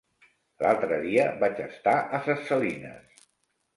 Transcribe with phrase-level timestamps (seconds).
[0.63, 3.25] L'altre dia vaig estar a Ses Salines.